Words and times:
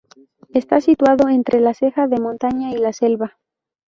Está 0.51 0.81
situado 0.81 1.29
entre 1.29 1.59
la 1.59 1.75
ceja 1.75 2.07
de 2.07 2.19
montaña 2.19 2.71
y 2.71 2.77
la 2.79 2.91
selva. 2.91 3.37